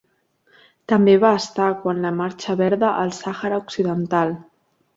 [0.93, 4.37] També va estar quan la Marxa Verda al Sàhara Occidental.